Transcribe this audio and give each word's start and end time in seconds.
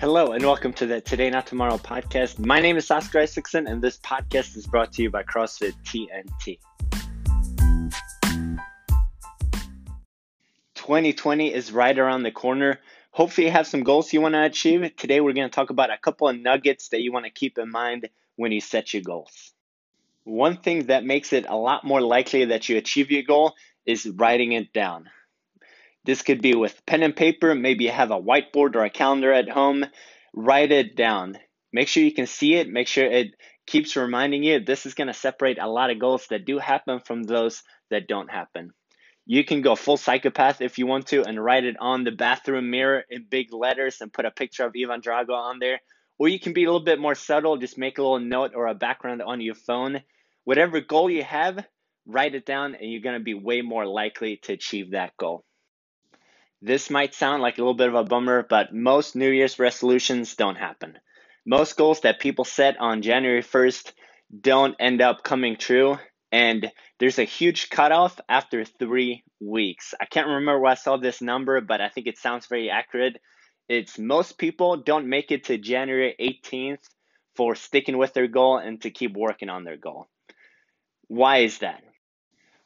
Hello 0.00 0.30
and 0.30 0.44
welcome 0.44 0.72
to 0.74 0.86
the 0.86 1.00
Today 1.00 1.28
Not 1.28 1.48
Tomorrow 1.48 1.78
podcast. 1.78 2.38
My 2.38 2.60
name 2.60 2.76
is 2.76 2.88
Oscar 2.88 3.18
Isaacson, 3.18 3.66
and 3.66 3.82
this 3.82 3.98
podcast 3.98 4.56
is 4.56 4.64
brought 4.64 4.92
to 4.92 5.02
you 5.02 5.10
by 5.10 5.24
CrossFit 5.24 5.72
TNT. 5.82 6.60
2020 10.76 11.52
is 11.52 11.72
right 11.72 11.98
around 11.98 12.22
the 12.22 12.30
corner. 12.30 12.78
Hopefully, 13.10 13.48
you 13.48 13.52
have 13.52 13.66
some 13.66 13.82
goals 13.82 14.12
you 14.12 14.20
want 14.20 14.36
to 14.36 14.44
achieve. 14.44 14.88
Today, 14.96 15.20
we're 15.20 15.32
going 15.32 15.50
to 15.50 15.52
talk 15.52 15.70
about 15.70 15.90
a 15.90 15.98
couple 15.98 16.28
of 16.28 16.38
nuggets 16.38 16.90
that 16.90 17.00
you 17.00 17.10
want 17.10 17.24
to 17.24 17.32
keep 17.32 17.58
in 17.58 17.68
mind 17.68 18.08
when 18.36 18.52
you 18.52 18.60
set 18.60 18.94
your 18.94 19.02
goals. 19.02 19.52
One 20.22 20.58
thing 20.58 20.86
that 20.86 21.04
makes 21.04 21.32
it 21.32 21.44
a 21.48 21.56
lot 21.56 21.82
more 21.82 22.00
likely 22.00 22.44
that 22.44 22.68
you 22.68 22.76
achieve 22.76 23.10
your 23.10 23.24
goal 23.24 23.54
is 23.84 24.06
writing 24.06 24.52
it 24.52 24.72
down. 24.72 25.10
This 26.08 26.22
could 26.22 26.40
be 26.40 26.54
with 26.54 26.86
pen 26.86 27.02
and 27.02 27.14
paper. 27.14 27.54
Maybe 27.54 27.84
you 27.84 27.90
have 27.90 28.10
a 28.10 28.18
whiteboard 28.18 28.76
or 28.76 28.84
a 28.86 28.88
calendar 28.88 29.30
at 29.30 29.50
home. 29.50 29.84
Write 30.32 30.72
it 30.72 30.96
down. 30.96 31.36
Make 31.70 31.88
sure 31.88 32.02
you 32.02 32.14
can 32.14 32.26
see 32.26 32.54
it. 32.54 32.66
Make 32.66 32.88
sure 32.88 33.04
it 33.04 33.32
keeps 33.66 33.94
reminding 33.94 34.42
you 34.42 34.58
this 34.58 34.86
is 34.86 34.94
going 34.94 35.08
to 35.08 35.12
separate 35.12 35.58
a 35.58 35.68
lot 35.68 35.90
of 35.90 35.98
goals 35.98 36.26
that 36.30 36.46
do 36.46 36.58
happen 36.58 37.00
from 37.00 37.24
those 37.24 37.62
that 37.90 38.08
don't 38.08 38.30
happen. 38.30 38.70
You 39.26 39.44
can 39.44 39.60
go 39.60 39.76
full 39.76 39.98
psychopath 39.98 40.62
if 40.62 40.78
you 40.78 40.86
want 40.86 41.08
to 41.08 41.24
and 41.24 41.44
write 41.44 41.64
it 41.64 41.76
on 41.78 42.04
the 42.04 42.10
bathroom 42.10 42.70
mirror 42.70 43.04
in 43.10 43.26
big 43.28 43.52
letters 43.52 44.00
and 44.00 44.10
put 44.10 44.24
a 44.24 44.30
picture 44.30 44.64
of 44.64 44.72
Ivan 44.74 45.02
Drago 45.02 45.34
on 45.34 45.58
there. 45.58 45.78
Or 46.18 46.26
you 46.26 46.40
can 46.40 46.54
be 46.54 46.64
a 46.64 46.68
little 46.68 46.86
bit 46.86 46.98
more 46.98 47.16
subtle, 47.16 47.58
just 47.58 47.76
make 47.76 47.98
a 47.98 48.02
little 48.02 48.18
note 48.18 48.52
or 48.54 48.68
a 48.68 48.74
background 48.74 49.20
on 49.20 49.42
your 49.42 49.56
phone. 49.56 50.00
Whatever 50.44 50.80
goal 50.80 51.10
you 51.10 51.24
have, 51.24 51.66
write 52.06 52.34
it 52.34 52.46
down 52.46 52.76
and 52.76 52.90
you're 52.90 53.02
going 53.02 53.18
to 53.18 53.22
be 53.22 53.34
way 53.34 53.60
more 53.60 53.84
likely 53.84 54.38
to 54.44 54.54
achieve 54.54 54.92
that 54.92 55.14
goal. 55.18 55.44
This 56.60 56.90
might 56.90 57.14
sound 57.14 57.40
like 57.40 57.56
a 57.56 57.60
little 57.60 57.74
bit 57.74 57.88
of 57.88 57.94
a 57.94 58.04
bummer, 58.04 58.44
but 58.48 58.74
most 58.74 59.14
New 59.14 59.30
Year's 59.30 59.58
resolutions 59.58 60.34
don't 60.34 60.56
happen. 60.56 60.98
Most 61.46 61.76
goals 61.76 62.00
that 62.00 62.18
people 62.18 62.44
set 62.44 62.78
on 62.80 63.02
January 63.02 63.42
1st 63.42 63.92
don't 64.40 64.74
end 64.80 65.00
up 65.00 65.22
coming 65.22 65.56
true, 65.56 65.98
and 66.32 66.70
there's 66.98 67.18
a 67.18 67.24
huge 67.24 67.70
cutoff 67.70 68.20
after 68.28 68.64
three 68.64 69.22
weeks. 69.40 69.94
I 70.00 70.04
can't 70.04 70.26
remember 70.26 70.58
where 70.58 70.72
I 70.72 70.74
saw 70.74 70.96
this 70.96 71.22
number, 71.22 71.60
but 71.60 71.80
I 71.80 71.88
think 71.88 72.06
it 72.06 72.18
sounds 72.18 72.46
very 72.46 72.70
accurate. 72.70 73.20
It's 73.68 73.98
most 73.98 74.36
people 74.36 74.78
don't 74.78 75.08
make 75.08 75.30
it 75.30 75.44
to 75.44 75.58
January 75.58 76.16
18th 76.18 76.82
for 77.36 77.54
sticking 77.54 77.98
with 77.98 78.14
their 78.14 78.26
goal 78.26 78.58
and 78.58 78.82
to 78.82 78.90
keep 78.90 79.16
working 79.16 79.48
on 79.48 79.62
their 79.62 79.76
goal. 79.76 80.08
Why 81.06 81.38
is 81.38 81.58
that? 81.58 81.82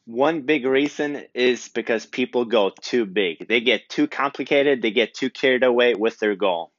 One 0.04 0.42
big 0.42 0.66
reason 0.66 1.24
is 1.32 1.68
because 1.68 2.06
people 2.06 2.44
go 2.44 2.72
too 2.80 3.06
big. 3.06 3.46
They 3.46 3.60
get 3.60 3.88
too 3.88 4.08
complicated, 4.08 4.82
they 4.82 4.90
get 4.90 5.14
too 5.14 5.30
carried 5.30 5.62
away 5.62 5.94
with 5.94 6.18
their 6.18 6.34
goal. 6.34 6.72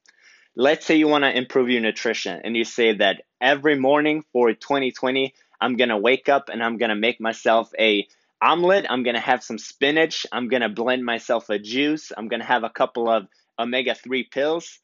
Let's 0.55 0.85
say 0.85 0.97
you 0.97 1.07
want 1.07 1.23
to 1.23 1.35
improve 1.35 1.69
your 1.69 1.81
nutrition 1.81 2.41
and 2.43 2.55
you 2.55 2.65
say 2.65 2.93
that 2.97 3.23
every 3.39 3.79
morning 3.79 4.23
for 4.33 4.51
2020, 4.53 5.33
I'm 5.61 5.77
going 5.77 5.89
to 5.89 5.97
wake 5.97 6.27
up 6.27 6.49
and 6.49 6.61
I'm 6.61 6.77
going 6.77 6.89
to 6.89 6.95
make 6.95 7.21
myself 7.21 7.71
a 7.79 8.05
omelet, 8.41 8.85
I'm 8.89 9.03
going 9.03 9.15
to 9.15 9.21
have 9.21 9.41
some 9.41 9.57
spinach, 9.57 10.27
I'm 10.31 10.49
going 10.49 10.61
to 10.61 10.69
blend 10.69 11.05
myself 11.05 11.49
a 11.49 11.57
juice, 11.57 12.11
I'm 12.15 12.27
going 12.27 12.41
to 12.41 12.45
have 12.45 12.65
a 12.65 12.69
couple 12.69 13.09
of 13.09 13.27
omega 13.57 13.95
3 13.95 14.25
pills. 14.25 14.79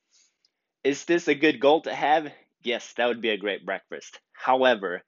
Is 0.86 1.04
this 1.04 1.28
a 1.28 1.36
good 1.36 1.60
goal 1.60 1.82
to 1.82 1.94
have? 1.94 2.32
Yes, 2.64 2.94
that 2.96 3.08
would 3.08 3.22
be 3.22 3.32
a 3.32 3.38
great 3.38 3.66
breakfast. 3.66 4.18
However, 4.32 5.04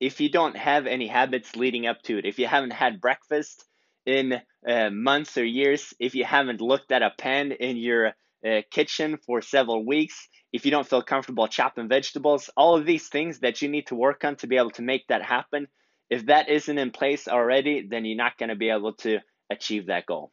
if 0.00 0.20
you 0.20 0.30
don't 0.30 0.56
have 0.56 0.86
any 0.86 1.06
habits 1.06 1.56
leading 1.56 1.86
up 1.86 2.02
to 2.02 2.18
it, 2.18 2.26
if 2.26 2.38
you 2.38 2.46
haven't 2.46 2.72
had 2.72 3.00
breakfast 3.00 3.64
in 4.06 4.40
uh, 4.66 4.90
months 4.90 5.38
or 5.38 5.44
years, 5.44 5.94
if 5.98 6.14
you 6.14 6.24
haven't 6.24 6.60
looked 6.60 6.92
at 6.92 7.02
a 7.02 7.12
pan 7.16 7.52
in 7.52 7.76
your 7.76 8.12
uh, 8.46 8.60
kitchen 8.70 9.18
for 9.26 9.40
several 9.40 9.84
weeks, 9.84 10.28
if 10.52 10.64
you 10.64 10.70
don't 10.70 10.88
feel 10.88 11.02
comfortable 11.02 11.48
chopping 11.48 11.88
vegetables, 11.88 12.50
all 12.56 12.76
of 12.76 12.86
these 12.86 13.08
things 13.08 13.40
that 13.40 13.62
you 13.62 13.68
need 13.68 13.86
to 13.86 13.94
work 13.94 14.24
on 14.24 14.36
to 14.36 14.46
be 14.46 14.56
able 14.56 14.70
to 14.70 14.82
make 14.82 15.06
that 15.08 15.22
happen, 15.22 15.66
if 16.10 16.26
that 16.26 16.48
isn't 16.48 16.78
in 16.78 16.90
place 16.90 17.26
already, 17.26 17.86
then 17.88 18.04
you're 18.04 18.16
not 18.16 18.38
going 18.38 18.50
to 18.50 18.56
be 18.56 18.70
able 18.70 18.92
to 18.94 19.18
achieve 19.50 19.86
that 19.86 20.06
goal. 20.06 20.30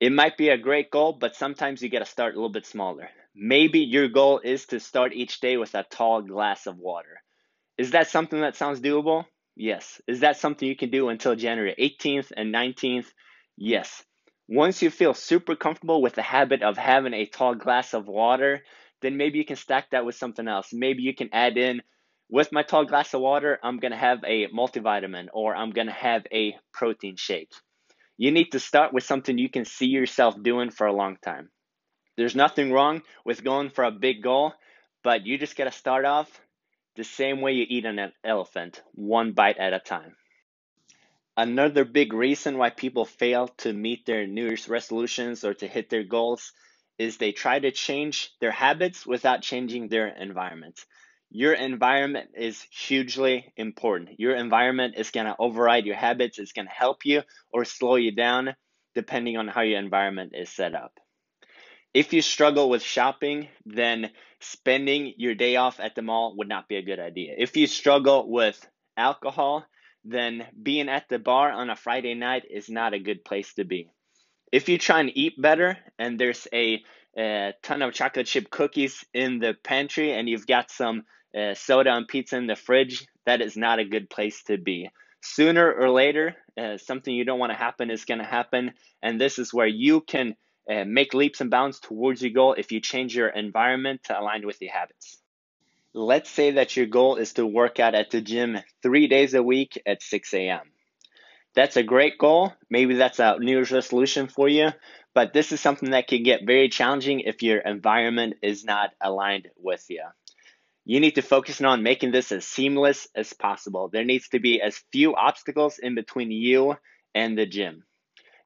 It 0.00 0.10
might 0.10 0.36
be 0.36 0.48
a 0.48 0.58
great 0.58 0.90
goal, 0.90 1.12
but 1.12 1.36
sometimes 1.36 1.82
you 1.82 1.88
got 1.88 2.00
to 2.00 2.04
start 2.04 2.34
a 2.34 2.36
little 2.36 2.50
bit 2.50 2.66
smaller. 2.66 3.08
Maybe 3.34 3.80
your 3.80 4.08
goal 4.08 4.40
is 4.42 4.66
to 4.66 4.80
start 4.80 5.12
each 5.14 5.40
day 5.40 5.56
with 5.56 5.74
a 5.74 5.84
tall 5.84 6.22
glass 6.22 6.66
of 6.66 6.78
water. 6.78 7.21
Is 7.82 7.90
that 7.90 8.06
something 8.06 8.40
that 8.42 8.54
sounds 8.54 8.80
doable? 8.80 9.24
Yes. 9.56 10.00
Is 10.06 10.20
that 10.20 10.36
something 10.36 10.68
you 10.68 10.76
can 10.76 10.90
do 10.90 11.08
until 11.08 11.34
January 11.34 11.74
18th 11.76 12.30
and 12.36 12.54
19th? 12.54 13.06
Yes. 13.56 14.04
Once 14.48 14.82
you 14.82 14.88
feel 14.88 15.14
super 15.14 15.56
comfortable 15.56 16.00
with 16.00 16.14
the 16.14 16.22
habit 16.22 16.62
of 16.62 16.76
having 16.76 17.12
a 17.12 17.26
tall 17.26 17.56
glass 17.56 17.92
of 17.92 18.06
water, 18.06 18.62
then 19.00 19.16
maybe 19.16 19.38
you 19.38 19.44
can 19.44 19.56
stack 19.56 19.90
that 19.90 20.04
with 20.04 20.14
something 20.14 20.46
else. 20.46 20.68
Maybe 20.72 21.02
you 21.02 21.12
can 21.12 21.30
add 21.32 21.56
in 21.58 21.82
with 22.30 22.52
my 22.52 22.62
tall 22.62 22.84
glass 22.84 23.14
of 23.14 23.20
water, 23.20 23.58
I'm 23.64 23.80
going 23.80 23.90
to 23.90 23.98
have 23.98 24.20
a 24.24 24.46
multivitamin 24.46 25.26
or 25.32 25.56
I'm 25.56 25.70
going 25.70 25.88
to 25.88 25.92
have 25.92 26.22
a 26.32 26.54
protein 26.72 27.16
shake. 27.16 27.50
You 28.16 28.30
need 28.30 28.52
to 28.52 28.60
start 28.60 28.92
with 28.92 29.02
something 29.02 29.38
you 29.38 29.50
can 29.50 29.64
see 29.64 29.88
yourself 29.88 30.40
doing 30.40 30.70
for 30.70 30.86
a 30.86 30.94
long 30.94 31.16
time. 31.24 31.50
There's 32.16 32.36
nothing 32.36 32.70
wrong 32.70 33.02
with 33.24 33.42
going 33.42 33.70
for 33.70 33.82
a 33.82 33.90
big 33.90 34.22
goal, 34.22 34.52
but 35.02 35.26
you 35.26 35.36
just 35.36 35.56
got 35.56 35.64
to 35.64 35.72
start 35.72 36.04
off 36.04 36.30
the 36.96 37.04
same 37.04 37.40
way 37.40 37.52
you 37.52 37.66
eat 37.68 37.84
an 37.84 38.12
elephant, 38.24 38.82
one 38.94 39.32
bite 39.32 39.58
at 39.58 39.72
a 39.72 39.78
time. 39.78 40.16
Another 41.36 41.84
big 41.86 42.12
reason 42.12 42.58
why 42.58 42.70
people 42.70 43.06
fail 43.06 43.48
to 43.48 43.72
meet 43.72 44.04
their 44.04 44.26
New 44.26 44.44
Year's 44.44 44.68
resolutions 44.68 45.44
or 45.44 45.54
to 45.54 45.66
hit 45.66 45.88
their 45.88 46.04
goals 46.04 46.52
is 46.98 47.16
they 47.16 47.32
try 47.32 47.58
to 47.58 47.70
change 47.70 48.30
their 48.40 48.50
habits 48.50 49.06
without 49.06 49.40
changing 49.42 49.88
their 49.88 50.08
environment. 50.08 50.78
Your 51.30 51.54
environment 51.54 52.32
is 52.36 52.60
hugely 52.70 53.50
important. 53.56 54.20
Your 54.20 54.36
environment 54.36 54.94
is 54.98 55.10
going 55.10 55.24
to 55.24 55.36
override 55.38 55.86
your 55.86 55.96
habits, 55.96 56.38
it's 56.38 56.52
going 56.52 56.68
to 56.68 56.72
help 56.72 57.06
you 57.06 57.22
or 57.50 57.64
slow 57.64 57.96
you 57.96 58.12
down 58.12 58.54
depending 58.94 59.38
on 59.38 59.48
how 59.48 59.62
your 59.62 59.78
environment 59.78 60.32
is 60.34 60.50
set 60.50 60.74
up. 60.74 60.92
If 61.94 62.14
you 62.14 62.22
struggle 62.22 62.70
with 62.70 62.82
shopping, 62.82 63.48
then 63.66 64.10
spending 64.40 65.12
your 65.18 65.34
day 65.34 65.56
off 65.56 65.78
at 65.78 65.94
the 65.94 66.02
mall 66.02 66.34
would 66.36 66.48
not 66.48 66.68
be 66.68 66.76
a 66.76 66.82
good 66.82 66.98
idea. 66.98 67.34
If 67.36 67.56
you 67.56 67.66
struggle 67.66 68.30
with 68.30 68.66
alcohol, 68.96 69.66
then 70.04 70.46
being 70.60 70.88
at 70.88 71.08
the 71.08 71.18
bar 71.18 71.52
on 71.52 71.70
a 71.70 71.76
Friday 71.76 72.14
night 72.14 72.44
is 72.50 72.70
not 72.70 72.94
a 72.94 72.98
good 72.98 73.24
place 73.24 73.52
to 73.54 73.64
be. 73.64 73.90
If 74.50 74.68
you 74.68 74.78
try 74.78 75.00
and 75.00 75.10
eat 75.14 75.40
better 75.40 75.78
and 75.98 76.18
there's 76.18 76.48
a, 76.52 76.82
a 77.16 77.52
ton 77.62 77.82
of 77.82 77.94
chocolate 77.94 78.26
chip 78.26 78.50
cookies 78.50 79.04
in 79.12 79.38
the 79.38 79.54
pantry 79.62 80.12
and 80.12 80.28
you've 80.28 80.46
got 80.46 80.70
some 80.70 81.04
uh, 81.38 81.54
soda 81.54 81.94
and 81.94 82.08
pizza 82.08 82.36
in 82.36 82.46
the 82.46 82.56
fridge, 82.56 83.06
that 83.26 83.42
is 83.42 83.56
not 83.56 83.78
a 83.78 83.84
good 83.84 84.10
place 84.10 84.42
to 84.44 84.56
be. 84.56 84.90
Sooner 85.22 85.72
or 85.72 85.90
later, 85.90 86.36
uh, 86.58 86.78
something 86.78 87.14
you 87.14 87.24
don't 87.24 87.38
want 87.38 87.52
to 87.52 87.58
happen 87.58 87.90
is 87.90 88.04
going 88.04 88.18
to 88.18 88.24
happen, 88.24 88.72
and 89.02 89.20
this 89.20 89.38
is 89.38 89.54
where 89.54 89.68
you 89.68 90.00
can 90.00 90.34
make 90.68 91.14
leaps 91.14 91.40
and 91.40 91.50
bounds 91.50 91.80
towards 91.80 92.22
your 92.22 92.32
goal 92.32 92.54
if 92.54 92.72
you 92.72 92.80
change 92.80 93.14
your 93.14 93.28
environment 93.28 94.04
to 94.04 94.18
align 94.18 94.46
with 94.46 94.60
your 94.60 94.72
habits. 94.72 95.18
Let's 95.94 96.30
say 96.30 96.52
that 96.52 96.76
your 96.76 96.86
goal 96.86 97.16
is 97.16 97.34
to 97.34 97.46
work 97.46 97.78
out 97.78 97.94
at 97.94 98.10
the 98.10 98.20
gym 98.22 98.58
three 98.82 99.08
days 99.08 99.34
a 99.34 99.42
week 99.42 99.80
at 99.84 100.02
6 100.02 100.32
a.m. 100.34 100.72
That's 101.54 101.76
a 101.76 101.82
great 101.82 102.16
goal. 102.16 102.52
Maybe 102.70 102.94
that's 102.94 103.18
a 103.18 103.36
New 103.38 103.52
Year's 103.52 103.72
resolution 103.72 104.28
for 104.28 104.48
you, 104.48 104.70
but 105.12 105.34
this 105.34 105.52
is 105.52 105.60
something 105.60 105.90
that 105.90 106.08
can 106.08 106.22
get 106.22 106.46
very 106.46 106.70
challenging 106.70 107.20
if 107.20 107.42
your 107.42 107.58
environment 107.58 108.36
is 108.42 108.64
not 108.64 108.90
aligned 109.02 109.48
with 109.58 109.84
you. 109.90 110.02
You 110.84 110.98
need 110.98 111.16
to 111.16 111.22
focus 111.22 111.60
on 111.60 111.82
making 111.82 112.10
this 112.10 112.32
as 112.32 112.46
seamless 112.46 113.06
as 113.14 113.32
possible. 113.34 113.88
There 113.88 114.04
needs 114.04 114.28
to 114.30 114.40
be 114.40 114.60
as 114.62 114.82
few 114.92 115.14
obstacles 115.14 115.78
in 115.78 115.94
between 115.94 116.30
you 116.30 116.76
and 117.14 117.36
the 117.36 117.46
gym. 117.46 117.84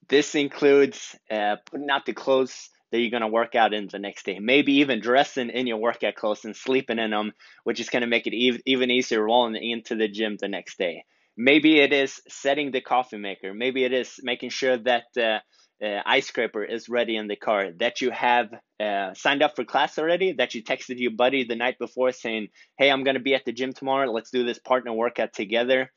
This 0.08 0.34
includes 0.34 1.16
uh, 1.30 1.56
putting 1.70 1.90
out 1.90 2.06
the 2.06 2.12
clothes 2.12 2.70
that 2.92 3.00
you're 3.00 3.10
going 3.10 3.22
to 3.22 3.28
work 3.28 3.56
out 3.56 3.74
in 3.74 3.88
the 3.88 3.98
next 3.98 4.24
day. 4.24 4.38
Maybe 4.38 4.74
even 4.74 5.00
dressing 5.00 5.50
in 5.50 5.66
your 5.66 5.78
workout 5.78 6.14
clothes 6.14 6.44
and 6.44 6.54
sleeping 6.54 7.00
in 7.00 7.10
them, 7.10 7.32
which 7.64 7.80
is 7.80 7.90
going 7.90 8.02
to 8.02 8.06
make 8.06 8.26
it 8.28 8.36
ev- 8.36 8.60
even 8.66 8.90
easier 8.90 9.22
rolling 9.24 9.56
into 9.56 9.96
the 9.96 10.06
gym 10.06 10.36
the 10.40 10.48
next 10.48 10.78
day. 10.78 11.04
Maybe 11.36 11.80
it 11.80 11.92
is 11.92 12.20
setting 12.28 12.70
the 12.70 12.80
coffee 12.80 13.18
maker. 13.18 13.52
Maybe 13.52 13.84
it 13.84 13.92
is 13.92 14.20
making 14.22 14.50
sure 14.50 14.78
that 14.78 15.04
uh, 15.18 15.40
uh, 15.84 16.02
ice 16.06 16.28
scraper 16.28 16.64
is 16.64 16.88
ready 16.88 17.16
in 17.16 17.26
the 17.26 17.36
car, 17.36 17.72
that 17.80 18.00
you 18.00 18.10
have 18.12 18.48
uh, 18.80 19.12
signed 19.14 19.42
up 19.42 19.56
for 19.56 19.64
class 19.64 19.98
already, 19.98 20.32
that 20.34 20.54
you 20.54 20.62
texted 20.62 20.98
your 20.98 21.10
buddy 21.10 21.44
the 21.44 21.56
night 21.56 21.78
before 21.80 22.12
saying, 22.12 22.48
Hey, 22.78 22.90
I'm 22.90 23.02
going 23.02 23.16
to 23.16 23.22
be 23.22 23.34
at 23.34 23.44
the 23.44 23.52
gym 23.52 23.72
tomorrow. 23.72 24.10
Let's 24.10 24.30
do 24.30 24.44
this 24.44 24.60
partner 24.60 24.92
workout 24.92 25.32
together. 25.32 25.92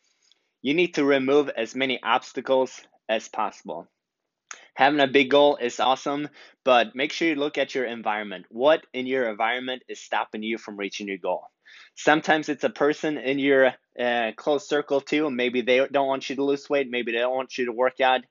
You 0.63 0.73
need 0.73 0.95
to 0.95 1.05
remove 1.05 1.49
as 1.49 1.75
many 1.75 1.99
obstacles 2.03 2.81
as 3.07 3.29
possible 3.29 3.87
having 4.79 4.99
a 5.01 5.07
big 5.07 5.29
goal 5.29 5.57
is 5.57 5.79
awesome, 5.79 6.27
but 6.65 6.95
make 6.95 7.11
sure 7.11 7.27
you 7.27 7.35
look 7.35 7.57
at 7.59 7.75
your 7.75 7.85
environment. 7.85 8.45
What 8.49 8.85
in 8.93 9.05
your 9.07 9.29
environment 9.29 9.83
is 9.89 10.01
stopping 10.01 10.43
you 10.43 10.57
from 10.57 10.77
reaching 10.77 11.07
your 11.07 11.17
goal? 11.19 11.43
Sometimes 11.95 12.49
it's 12.49 12.63
a 12.63 12.69
person 12.71 13.17
in 13.17 13.39
your 13.39 13.73
uh, 13.99 14.31
close 14.37 14.67
circle 14.67 15.01
too. 15.01 15.29
Maybe 15.29 15.61
they 15.61 15.85
don't 15.87 16.07
want 16.07 16.29
you 16.29 16.35
to 16.37 16.43
lose 16.45 16.69
weight. 16.69 16.89
Maybe 16.89 17.11
they 17.11 17.19
don't 17.19 17.35
want 17.35 17.57
you 17.57 17.65
to 17.67 17.71
work 17.73 17.99
out. 18.01 18.21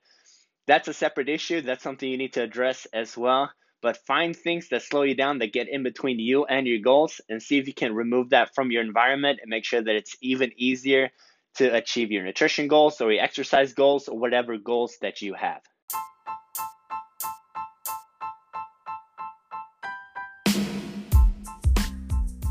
That's 0.67 0.87
a 0.87 0.93
separate 0.93 1.29
issue. 1.29 1.61
That's 1.61 1.83
something 1.83 2.09
you 2.09 2.17
need 2.17 2.33
to 2.33 2.43
address 2.43 2.85
as 2.93 3.17
well. 3.17 3.51
but 3.81 3.97
find 4.07 4.35
things 4.35 4.69
that 4.69 4.81
slow 4.83 5.03
you 5.03 5.15
down 5.15 5.39
that 5.39 5.53
get 5.53 5.69
in 5.69 5.83
between 5.83 6.19
you 6.19 6.45
and 6.45 6.67
your 6.67 6.79
goals 6.79 7.21
and 7.29 7.41
see 7.41 7.57
if 7.59 7.67
you 7.67 7.73
can 7.73 7.93
remove 7.95 8.29
that 8.31 8.55
from 8.55 8.71
your 8.71 8.83
environment 8.83 9.39
and 9.41 9.49
make 9.49 9.65
sure 9.65 9.81
that 9.81 9.95
it's 9.95 10.15
even 10.21 10.51
easier 10.57 11.11
to 11.55 11.65
achieve 11.75 12.11
your 12.11 12.23
nutrition 12.23 12.67
goals 12.67 13.01
or 13.01 13.11
your 13.11 13.23
exercise 13.23 13.73
goals 13.73 14.07
or 14.09 14.19
whatever 14.19 14.57
goals 14.57 14.97
that 15.01 15.21
you 15.21 15.33
have. 15.33 15.61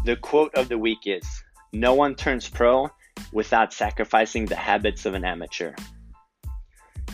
The 0.09 0.17
quote 0.17 0.55
of 0.55 0.71
the 0.71 0.79
week 0.79 1.01
is 1.05 1.27
No 1.75 1.93
one 1.93 2.15
turns 2.15 2.49
pro 2.49 2.89
without 3.31 3.75
sacrificing 3.75 4.47
the 4.47 4.57
habits 4.57 5.05
of 5.05 5.13
an 5.13 5.23
amateur. 5.23 5.75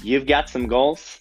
You've 0.00 0.28
got 0.28 0.48
some 0.48 0.68
goals, 0.68 1.18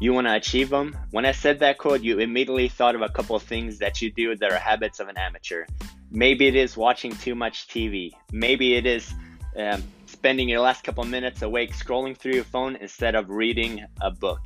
you 0.00 0.12
want 0.12 0.26
to 0.26 0.34
achieve 0.34 0.70
them. 0.70 0.96
When 1.12 1.24
I 1.24 1.30
said 1.30 1.60
that 1.60 1.78
quote, 1.78 2.02
you 2.02 2.18
immediately 2.18 2.66
thought 2.68 2.96
of 2.96 3.02
a 3.02 3.08
couple 3.08 3.36
of 3.36 3.44
things 3.44 3.78
that 3.78 4.02
you 4.02 4.10
do 4.10 4.34
that 4.34 4.50
are 4.50 4.58
habits 4.58 4.98
of 4.98 5.06
an 5.06 5.16
amateur. 5.16 5.66
Maybe 6.10 6.48
it 6.48 6.56
is 6.56 6.76
watching 6.76 7.12
too 7.12 7.36
much 7.36 7.68
TV. 7.68 8.10
Maybe 8.32 8.74
it 8.74 8.84
is 8.84 9.14
um, 9.56 9.84
spending 10.06 10.48
your 10.48 10.62
last 10.62 10.82
couple 10.82 11.04
of 11.04 11.10
minutes 11.10 11.42
awake 11.42 11.74
scrolling 11.74 12.16
through 12.16 12.34
your 12.34 12.42
phone 12.42 12.74
instead 12.74 13.14
of 13.14 13.30
reading 13.30 13.86
a 14.00 14.10
book. 14.10 14.40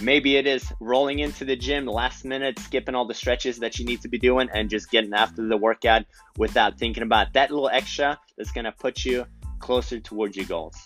Maybe 0.00 0.36
it 0.36 0.46
is 0.46 0.72
rolling 0.80 1.18
into 1.18 1.44
the 1.44 1.56
gym 1.56 1.84
last 1.84 2.24
minute, 2.24 2.58
skipping 2.58 2.94
all 2.94 3.06
the 3.06 3.12
stretches 3.12 3.58
that 3.58 3.78
you 3.78 3.84
need 3.84 4.00
to 4.00 4.08
be 4.08 4.18
doing, 4.18 4.48
and 4.54 4.70
just 4.70 4.90
getting 4.90 5.12
after 5.12 5.46
the 5.46 5.58
workout 5.58 6.06
without 6.38 6.78
thinking 6.78 7.02
about 7.02 7.34
that 7.34 7.50
little 7.50 7.68
extra 7.68 8.18
that's 8.38 8.50
to 8.52 8.72
put 8.72 9.04
you 9.04 9.26
closer 9.58 10.00
towards 10.00 10.36
your 10.36 10.46
goals. 10.46 10.76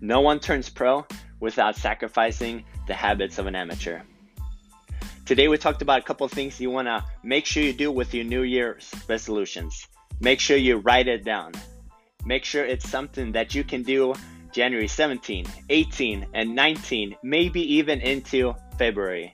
No 0.00 0.22
one 0.22 0.40
turns 0.40 0.68
pro 0.68 1.06
without 1.38 1.76
sacrificing 1.76 2.64
the 2.88 2.94
habits 2.94 3.38
of 3.38 3.46
an 3.46 3.54
amateur. 3.54 4.00
Today, 5.24 5.46
we 5.46 5.56
talked 5.56 5.80
about 5.80 6.00
a 6.00 6.02
couple 6.02 6.26
things 6.26 6.60
you 6.60 6.70
want 6.70 6.88
to 6.88 7.04
make 7.22 7.46
sure 7.46 7.62
you 7.62 7.72
do 7.72 7.92
with 7.92 8.12
your 8.12 8.24
New 8.24 8.42
Year's 8.42 8.92
resolutions. 9.08 9.86
Make 10.20 10.40
sure 10.40 10.56
you 10.56 10.78
write 10.78 11.06
it 11.06 11.22
down. 11.22 11.52
Make 12.26 12.44
sure 12.44 12.64
it's 12.64 12.88
something 12.88 13.30
that 13.32 13.54
you 13.54 13.62
can 13.62 13.84
do 13.84 14.14
January 14.52 14.88
17, 14.88 15.46
18, 15.68 16.26
and 16.34 16.54
19, 16.54 17.16
maybe 17.22 17.74
even 17.74 18.00
into 18.00 18.54
February. 18.78 19.32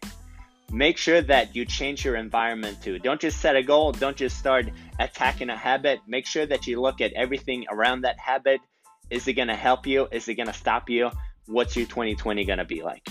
Make 0.73 0.99
sure 0.99 1.23
that 1.23 1.55
you 1.55 1.65
change 1.65 2.05
your 2.05 2.17
environment 2.17 2.83
too. 2.83 2.99
Don't 2.99 3.21
just 3.21 3.41
set 3.41 3.55
a 3.55 3.63
goal, 3.63 3.93
don't 3.93 4.17
just 4.17 4.37
start 4.39 4.67
attacking 4.99 5.49
a 5.49 5.57
habit. 5.57 6.01
Make 6.09 6.27
sure 6.27 6.45
that 6.47 6.67
you 6.67 6.81
look 6.81 7.01
at 7.01 7.13
everything 7.13 7.65
around 7.71 8.01
that 8.03 8.19
habit. 8.19 8.61
Is 9.09 9.29
it 9.29 9.35
going 9.35 9.49
to 9.49 9.55
help 9.55 9.87
you? 9.87 10.09
Is 10.11 10.27
it 10.29 10.35
going 10.35 10.49
to 10.49 10.53
stop 10.53 10.91
you? 10.91 11.11
What's 11.47 11.77
your 11.77 11.87
2020 11.87 12.45
going 12.45 12.59
to 12.59 12.65
be 12.65 12.83
like? 12.83 13.07